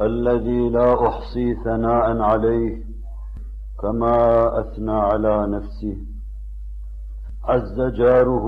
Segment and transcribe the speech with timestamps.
[0.00, 2.84] الذي لا أحصي ثناء عليه
[3.80, 4.16] كما
[4.60, 5.96] أثنى على نفسه.
[7.44, 8.46] عز جاره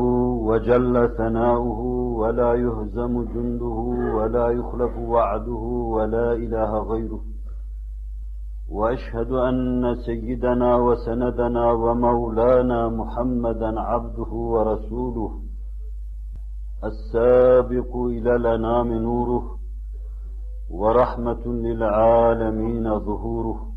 [0.49, 1.81] وجل ثناؤه
[2.21, 3.79] ولا يهزم جنده
[4.17, 5.63] ولا يخلف وعده
[5.97, 7.21] ولا إله غيره.
[8.71, 15.33] وأشهد أن سيدنا وسندنا ومولانا محمدا عبده ورسوله
[16.85, 19.60] السابق إلى الأنام نوره.
[20.71, 23.71] ورحمة للعالمين ظهوره.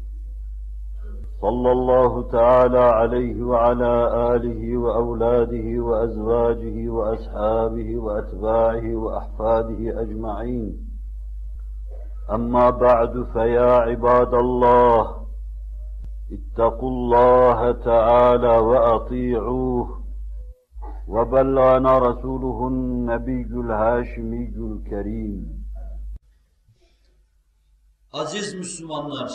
[1.41, 3.93] صلى الله تعالى عليه وعلى
[4.35, 10.77] آله وأولاده وأزواجه وأصحابه وأتباعه وأحفاده أجمعين.
[12.31, 15.15] أما بعد فيا عباد الله
[16.31, 19.87] اتقوا الله تعالى وأطيعوه.
[21.07, 25.62] وبلغنا رسوله النبي الهاشمي الكريم.
[28.13, 29.31] Aziz Müslümanlar,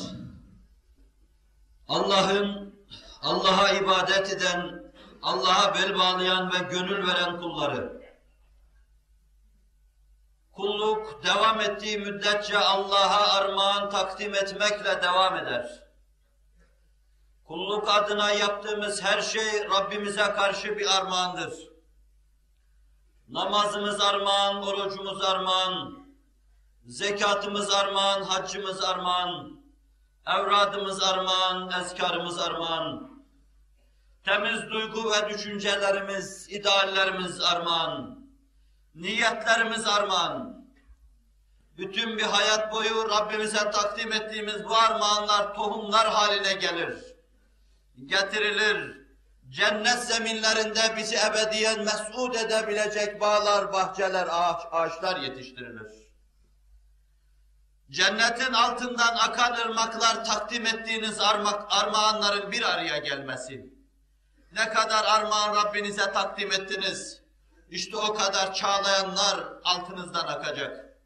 [1.89, 2.75] Allah'ın,
[3.23, 8.03] Allah'a ibadet eden, Allah'a bel bağlayan ve gönül veren kulları,
[10.53, 15.85] Kulluk devam ettiği müddetçe Allah'a armağan takdim etmekle devam eder.
[17.45, 21.69] Kulluk adına yaptığımız her şey Rabbimize karşı bir armağandır.
[23.29, 26.08] Namazımız armağan, orucumuz armağan,
[26.89, 29.61] zekatımız armağan, haccımız armağan,
[30.27, 33.11] evradımız armağan, ezkarımız armağan,
[34.25, 38.27] temiz duygu ve düşüncelerimiz, ideallerimiz armağan,
[38.95, 40.59] niyetlerimiz armağan.
[41.77, 46.97] Bütün bir hayat boyu Rabbimize takdim ettiğimiz bu armağanlar tohumlar haline gelir.
[48.07, 48.99] Getirilir.
[49.49, 56.08] Cennet zeminlerinde bizi ebediyen mesut edebilecek bağlar, bahçeler, ağaç, ağaçlar yetiştirilir.
[57.91, 63.67] Cennetin altından akan ırmaklar takdim ettiğiniz arma armağanların bir araya gelmesi.
[64.53, 67.23] Ne kadar armağan Rabbinize takdim ettiniz,
[67.71, 70.99] işte o kadar çağlayanlar altınızdan akacak.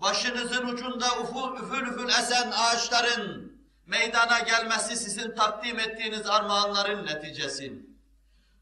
[0.00, 7.72] Başınızın ucunda uful üfül üfül esen ağaçların meydana gelmesi sizin takdim ettiğiniz armağanların neticesi.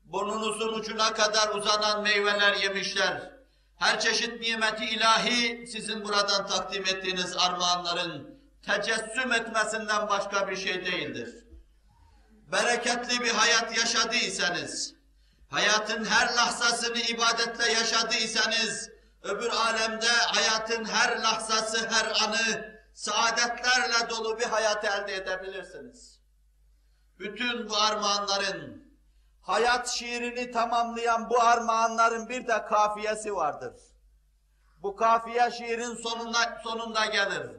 [0.04, 3.31] Burnunuzun ucuna kadar uzanan meyveler yemişler.
[3.82, 11.46] Her çeşit nimeti ilahi sizin buradan takdim ettiğiniz armağanların tecessüm etmesinden başka bir şey değildir.
[12.52, 14.94] Bereketli bir hayat yaşadıysanız,
[15.50, 18.90] hayatın her lahzasını ibadetle yaşadıysanız,
[19.22, 26.20] öbür alemde hayatın her lahzası, her anı saadetlerle dolu bir hayat elde edebilirsiniz.
[27.18, 28.81] Bütün bu armağanların,
[29.42, 33.74] hayat şiirini tamamlayan bu armağanların bir de kafiyesi vardır.
[34.82, 37.50] Bu kafiye şiirin sonuna, sonunda gelir.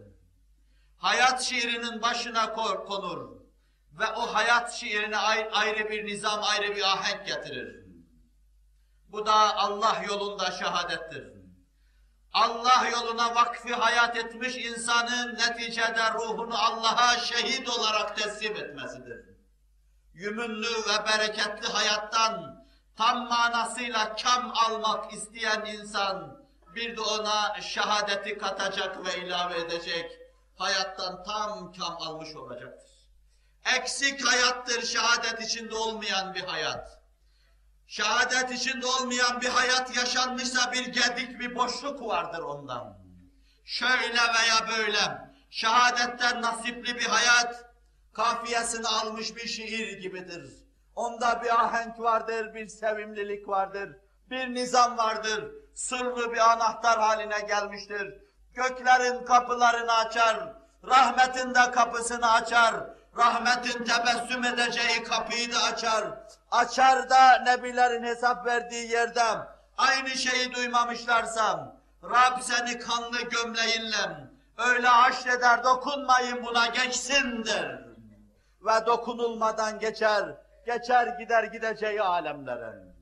[0.98, 3.44] Hayat şiirinin başına konur
[4.00, 5.18] ve o hayat şiirine
[5.52, 7.86] ayrı bir nizam, ayrı bir ahenk getirir.
[9.08, 11.34] Bu da Allah yolunda şehadettir.
[12.34, 19.33] Allah yoluna vakfi hayat etmiş insanın neticede ruhunu Allah'a şehit olarak teslim etmesidir.
[20.14, 22.66] Yümünlü ve bereketli hayattan
[22.98, 26.44] tam manasıyla kam almak isteyen insan
[26.76, 30.12] bir de ona şehadeti katacak ve ilave edecek
[30.58, 32.94] hayattan tam kam almış olacaktır.
[33.76, 37.04] Eksik hayattır şehadet içinde olmayan bir hayat.
[37.88, 42.98] Şehadet içinde olmayan bir hayat yaşanmışsa bir gedik, bir boşluk vardır ondan.
[43.66, 47.73] Şöyle veya böyle, şehadetten nasipli bir hayat,
[48.14, 50.64] kafiyesini almış bir şiir gibidir.
[50.96, 53.90] Onda bir ahenk vardır, bir sevimlilik vardır,
[54.30, 58.14] bir nizam vardır, sırlı bir anahtar haline gelmiştir.
[58.54, 60.54] Göklerin kapılarını açar,
[60.88, 62.76] rahmetin de kapısını açar,
[63.18, 66.06] rahmetin tebessüm edeceği kapıyı da açar.
[66.52, 69.24] Açar da nebilerin hesap verdiği yerde
[69.78, 77.83] aynı şeyi duymamışlarsam Rab seni kanlı gömleğinle öyle haşreder dokunmayın buna geçsindir.
[78.64, 82.94] Ve dokunulmadan geçer, geçer gider gideceği alemlerin.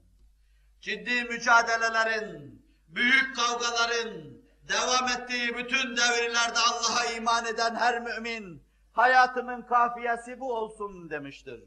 [0.81, 8.63] Ciddi mücadelelerin, büyük kavgaların, devam ettiği bütün devirlerde Allah'a iman eden her mümin,
[8.93, 11.63] hayatımın kafiyesi bu olsun demiştir.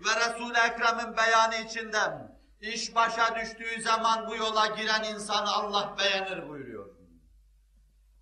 [0.00, 6.48] Ve Resul-i Ekrem'in beyanı içinden, iş başa düştüğü zaman bu yola giren insanı Allah beğenir
[6.48, 6.96] buyuruyor.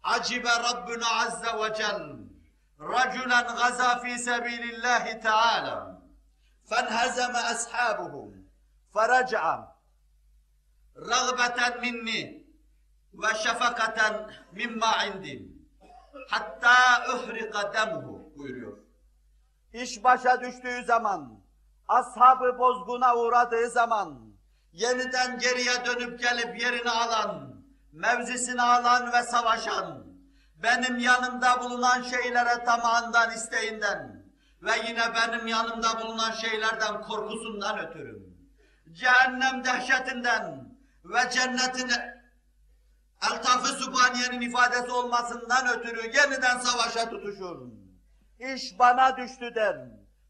[0.02, 2.33] Acibe Rabbuna Azze ve Celle,
[2.83, 6.01] raculen gaza fi sebilillahi Teala,
[6.69, 8.33] fenhezeme ashabuhum,
[8.93, 9.79] feraca'a,
[10.99, 12.45] رغبة مني
[13.13, 13.31] ve
[14.53, 15.59] مما عندي
[16.29, 18.77] hatta اُحْرِقَ demuhu buyuruyor.
[19.73, 21.39] İş başa düştüğü zaman,
[21.87, 24.33] ashabı bozguna uğradığı zaman,
[24.71, 30.02] yeniden geriye dönüp gelip yerini alan, mevzisini alan ve savaşan,
[30.64, 34.24] benim yanımda bulunan şeylere tamağından, isteğinden
[34.62, 38.22] ve yine benim yanımda bulunan şeylerden korkusundan ötürü,
[38.92, 40.74] cehennem dehşetinden,
[41.04, 41.90] ve cennetin
[43.22, 47.58] Eltaf-ı Sübhaniye'nin ifadesi olmasından ötürü yeniden savaşa tutuşur.
[48.38, 49.76] İş bana düştü der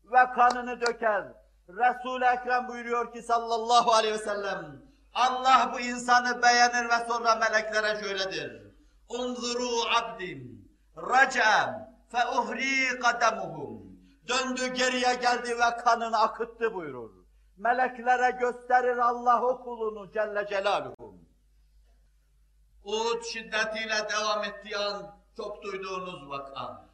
[0.04, 1.24] ve kanını döker.
[1.68, 4.82] Resul-i Ekrem buyuruyor ki sallallahu aleyhi ve sellem,
[5.14, 8.63] Allah bu insanı beğenir ve sonra meleklere şöyledir.
[9.08, 13.94] Unzuru abdim, raca'em fe uhri kademuhum.
[14.28, 17.10] Döndü geriye geldi ve kanını akıttı buyurur.
[17.56, 21.18] Meleklere gösterir Allah o kulunu Celle Celaluhu.
[22.84, 26.88] Uhud şiddetiyle devam ettiği an çok duyduğunuz vaka.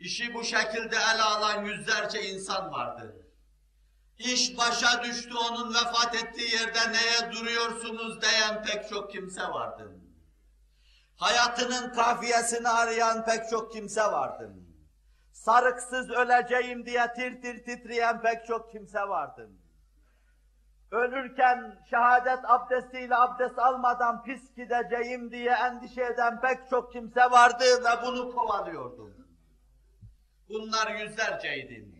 [0.00, 3.25] İşi bu şekilde ele alan yüzlerce insan vardı.
[4.18, 9.92] İş başa düştü onun vefat ettiği yerde neye duruyorsunuz diyen pek çok kimse vardı.
[11.16, 14.54] Hayatının kafiyesini arayan pek çok kimse vardı
[15.46, 19.50] sarıksız öleceğim diye tir tir titreyen pek çok kimse vardı.
[20.90, 28.06] Ölürken şehadet abdestiyle abdest almadan pis gideceğim diye endişe eden pek çok kimse vardı ve
[28.06, 29.10] bunu kovalıyordu.
[30.48, 31.95] Bunlar yüzlerceydi.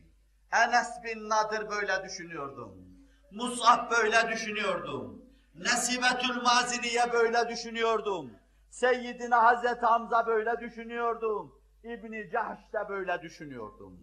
[0.53, 2.87] Enes bin Nadir böyle düşünüyordum.
[3.31, 5.23] Mus'ab böyle düşünüyordum.
[5.55, 8.31] Nesibetül Maziniye böyle düşünüyordum.
[8.71, 11.61] Seyyidina Hazreti Hamza böyle düşünüyordum.
[11.85, 13.99] İbni Cahş da böyle düşünüyordum.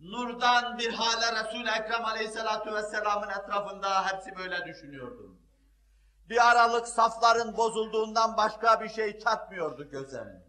[0.00, 5.38] Nurdan bir hale Resul-i Ekrem Aleyhisselatü Vesselam'ın etrafında hepsi böyle düşünüyordum.
[6.28, 10.44] Bir aralık safların bozulduğundan başka bir şey çatmıyordu gözem.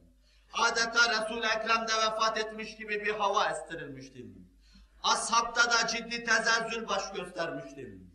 [0.53, 4.52] Adeta Resul-i Ekrem'de vefat etmiş gibi bir hava estirilmiştim.
[5.03, 8.13] Ashabta da ciddi tezezzül baş göstermiştim.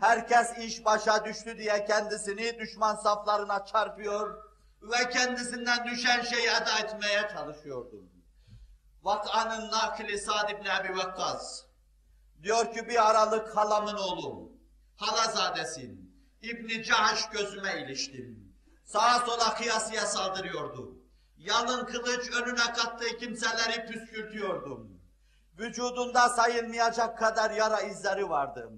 [0.00, 4.50] Herkes iş başa düştü diye kendisini düşman saflarına çarpıyor,
[4.82, 8.10] ve kendisinden düşen şeyi eda etmeye çalışıyordum.
[9.02, 11.64] Vak'anın nakli Sa'd ibn Ebi Vakkas.
[12.42, 14.52] Diyor ki bir aralık halamın oğlu,
[14.96, 16.10] halazadesin.
[16.42, 18.54] İbni Cahaş gözüme iliştim.
[18.84, 20.96] Sağa sola kıyasıya saldırıyordu.
[21.36, 24.99] Yalın kılıç önüne kattığı kimseleri püskürtüyordum.
[25.60, 28.70] Vücudunda sayılmayacak kadar yara izleri vardı.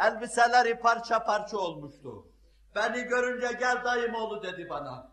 [0.00, 2.26] Elbiseleri parça parça olmuştu.
[2.74, 5.12] Beni görünce gel dayım oğlu dedi bana.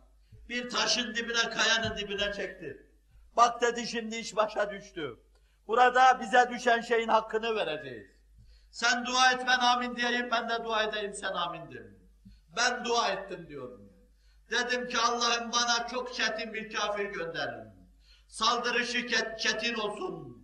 [0.50, 2.92] Bir taşın dibine, kayanın dibine çekti.
[3.38, 5.20] Bak dedi şimdi iş başa düştü.
[5.68, 8.08] Burada bize düşen şeyin hakkını vereceğiz.
[8.72, 11.70] Sen dua et ben amin diyeyim, ben de dua edeyim sen amin.
[12.58, 13.90] Ben dua ettim diyorum.
[14.52, 17.76] Dedim ki Allah'ım bana çok çetin bir kafir gönderin.
[18.28, 19.08] Saldırışı
[19.38, 20.36] çetin olsun.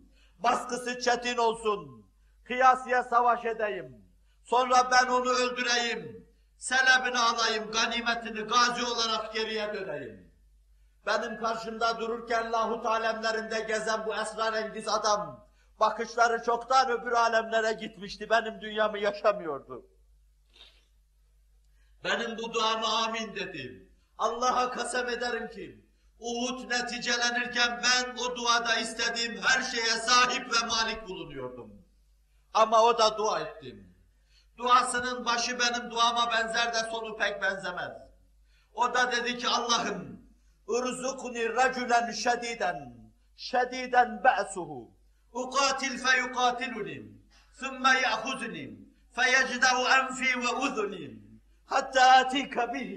[0.44, 2.06] Baskısı çetin olsun.
[2.44, 4.06] Kıyasıya savaş edeyim.
[4.44, 6.28] Sonra ben onu öldüreyim
[6.62, 10.32] selebini alayım, ganimetini gazi olarak geriye döneyim.
[11.06, 15.48] Benim karşımda dururken lahut alemlerinde gezen bu esrarengiz adam,
[15.80, 19.86] bakışları çoktan öbür alemlere gitmişti, benim dünyamı yaşamıyordu.
[22.04, 23.90] Benim bu duamı amin dedim.
[24.18, 25.86] Allah'a kasem ederim ki,
[26.21, 31.83] Uhud neticelenirken ben o duada istediğim her şeye sahip ve malik bulunuyordum.
[32.55, 33.95] Ama o da dua ettim.
[34.59, 37.93] Duasının başı benim duama benzer de sonu pek benzemez.
[38.75, 40.17] O da dedi ki Allah'ım
[40.69, 42.73] اُرْزُقْنِ رَجُلًا شَد۪يدًا
[43.51, 44.71] شَد۪يدًا بَأْسُهُ
[45.43, 46.99] اُقَاتِلْ فَيُقَاتِلُنِي
[47.61, 48.67] ثُمَّ يَأْخُذُنِي
[49.17, 51.07] فَيَجْدَعُ أَنْفِي وَأُذُنِي
[51.73, 52.93] حَتَّى أَتِيكَ بِهِ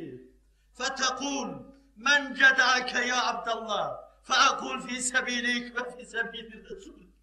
[0.77, 1.50] فَتَقُولُ
[1.96, 7.14] Men cedake ya Abdallah fe akul fi sebilik ve fi sebili Resulük.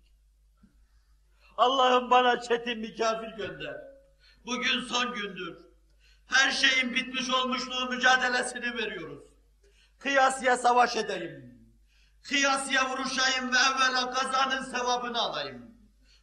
[1.57, 3.75] Allah'ım bana çetin mikafir gönder.
[4.45, 5.57] Bugün son gündür.
[6.27, 9.23] Her şeyin bitmiş olmuşluğu mücadelesini veriyoruz.
[9.99, 11.61] Kıyasya savaş edeyim.
[12.23, 15.75] Kıyasya vuruşayım ve evvela kazanın sevabını alayım.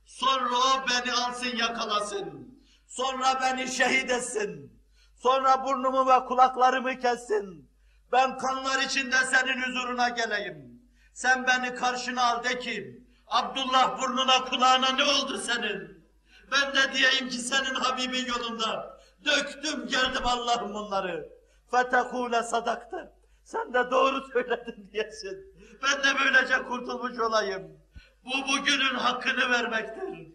[0.07, 2.59] Sonra o beni alsın yakalasın.
[2.87, 4.83] Sonra beni şehit etsin.
[5.17, 7.68] Sonra burnumu ve kulaklarımı kessin.
[8.13, 10.83] Ben kanlar içinde senin huzuruna geleyim.
[11.13, 16.05] Sen beni karşına al de ki, Abdullah burnuna kulağına ne oldu senin?
[16.53, 18.99] Ben de diyeyim ki senin Habibin yolunda.
[19.25, 21.29] Döktüm geldim Allah'ım bunları.
[21.71, 23.13] Fetekule sadaktı.
[23.45, 25.55] Sen de doğru söyledin diyesin.
[25.83, 27.79] Ben de böylece kurtulmuş olayım.
[28.25, 30.29] Bu bugünün hakkını vermektir.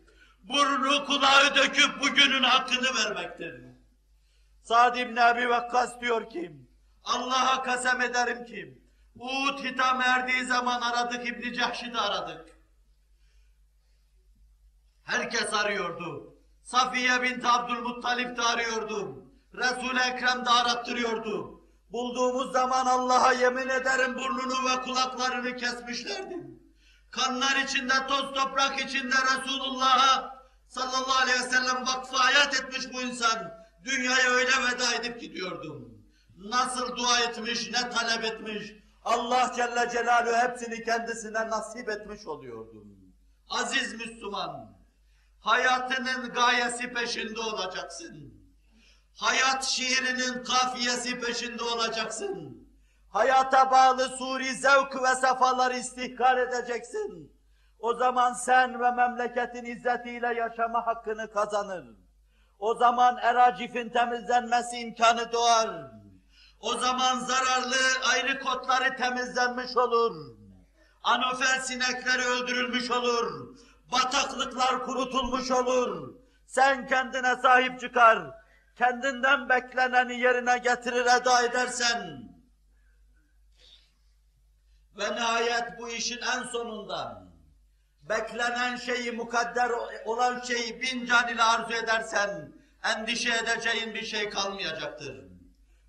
[0.44, 3.62] Burnu kulağı döküp bugünün hakkını vermektir.
[4.64, 6.52] Sa'd ibn Abi Vakkas diyor ki,
[7.04, 8.84] Allah'a kasem ederim ki,
[9.16, 12.50] Uhud hitam erdiği zaman aradık İbni Cahş'i de aradık.
[15.04, 16.36] Herkes arıyordu.
[16.64, 19.26] Safiye bint Abdülmuttalip de arıyordu.
[19.54, 21.62] Resul-i Ekrem de arattırıyordu.
[21.92, 26.38] Bulduğumuz zaman Allah'a yemin ederim burnunu ve kulaklarını kesmişlerdi.
[27.12, 33.54] Kanlar içinde, toz toprak içinde Resulullah'a sallallahu aleyhi ve sellem vakfı hayat etmiş bu insan.
[33.86, 35.93] Dünyaya öyle veda edip gidiyordum.
[36.44, 38.74] Nasıl dua etmiş, ne talep etmiş.
[39.06, 42.88] Allah Celle Celaluhu hepsini kendisine nasip etmiş oluyordum.
[43.50, 44.78] Aziz Müslüman,
[45.40, 48.34] hayatının gayesi peşinde olacaksın.
[49.18, 52.68] Hayat şiirinin kafiyesi peşinde olacaksın.
[53.10, 57.34] Hayata bağlı suri zevk ve sefaları istihkar edeceksin.
[57.80, 61.86] O zaman sen ve memleketin izzetiyle yaşama hakkını kazanır.
[62.60, 66.03] O zaman eracifin temizlenmesi imkanı doğar.
[66.64, 67.76] O zaman zararlı
[68.12, 70.38] ayrı kotları temizlenmiş olur.
[71.04, 73.58] Anofer sinekleri öldürülmüş olur.
[73.92, 76.16] Bataklıklar kurutulmuş olur.
[76.48, 78.32] Sen kendine sahip çıkar.
[78.76, 82.30] Kendinden bekleneni yerine getirir eda edersen.
[84.98, 87.24] Ve nihayet bu işin en sonunda
[88.02, 89.72] beklenen şeyi, mukadder
[90.06, 92.54] olan şeyi bin can ile arzu edersen
[92.84, 95.33] endişe edeceğin bir şey kalmayacaktır.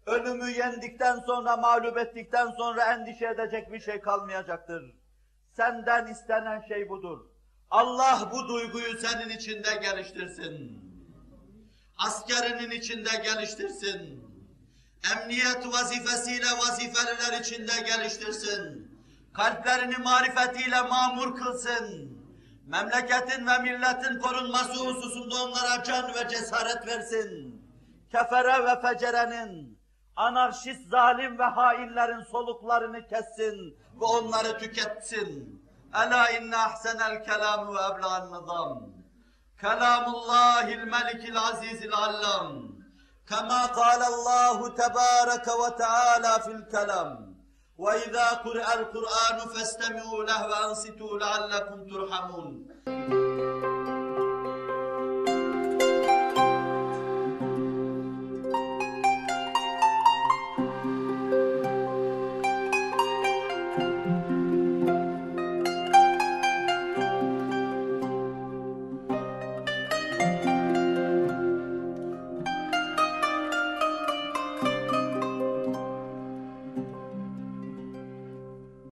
[0.07, 4.95] Ölümü yendikten sonra, mağlup ettikten sonra endişe edecek bir şey kalmayacaktır.
[5.57, 7.19] Senden istenen şey budur.
[7.71, 10.81] Allah bu duyguyu senin içinde geliştirsin.
[11.99, 14.25] Askerinin içinde geliştirsin.
[15.13, 18.91] Emniyet vazifesiyle vazifeliler içinde geliştirsin.
[19.33, 22.19] Kalplerini marifetiyle mamur kılsın.
[22.67, 27.63] Memleketin ve milletin korunması hususunda onlara can ve cesaret versin.
[28.13, 29.79] Kefere ve fecerenin,
[30.16, 35.62] anarşist zalim ve hainlerin soluklarını kessin ve onları tüketsin.
[35.96, 38.90] Ela inne ahsenel kelam ve ebla'n nizam.
[39.62, 42.80] Kelamullahil melikil azizil allam.
[43.30, 47.36] كما قال الله تبارك وتعالى في الكلام
[47.78, 52.68] وإذا قرأ القرآن فاستمعوا له وأنصتوا لعلكم ترحمون